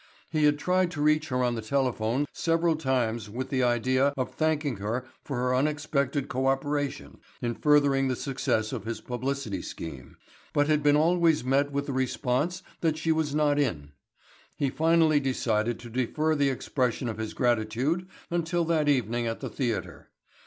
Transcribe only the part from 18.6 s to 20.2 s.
that evening at the theatre.